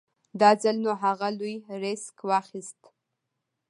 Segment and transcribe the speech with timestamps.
[0.39, 2.81] دا ځل نو اغه لوی ريسک واخېست.